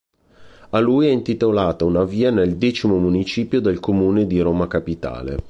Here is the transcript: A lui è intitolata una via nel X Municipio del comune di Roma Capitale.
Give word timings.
A 0.71 0.79
lui 0.79 1.05
è 1.05 1.11
intitolata 1.11 1.85
una 1.85 2.03
via 2.05 2.31
nel 2.31 2.57
X 2.59 2.85
Municipio 2.85 3.61
del 3.61 3.79
comune 3.79 4.25
di 4.25 4.39
Roma 4.41 4.65
Capitale. 4.67 5.37